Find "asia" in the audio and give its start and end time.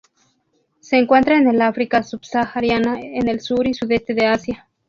4.25-4.67